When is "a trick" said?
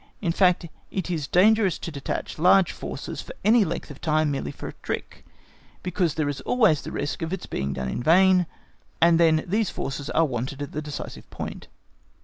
4.67-5.23